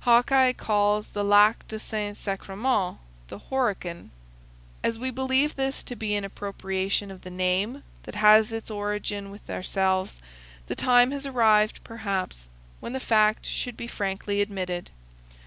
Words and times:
Hawkeye 0.00 0.52
calls 0.52 1.08
the 1.08 1.24
Lac 1.24 1.66
du 1.66 1.78
Saint 1.78 2.14
Sacrement, 2.14 2.98
the 3.28 3.38
"Horican." 3.48 4.10
As 4.84 4.98
we 4.98 5.10
believe 5.10 5.56
this 5.56 5.82
to 5.84 5.96
be 5.96 6.14
an 6.14 6.22
appropriation 6.22 7.10
of 7.10 7.22
the 7.22 7.30
name 7.30 7.82
that 8.02 8.16
has 8.16 8.52
its 8.52 8.70
origin 8.70 9.30
with 9.30 9.48
ourselves, 9.48 10.20
the 10.66 10.76
time 10.76 11.12
has 11.12 11.24
arrived, 11.24 11.82
perhaps, 11.82 12.46
when 12.80 12.92
the 12.92 13.00
fact 13.00 13.46
should 13.46 13.78
be 13.78 13.86
frankly 13.86 14.42
admitted. 14.42 14.90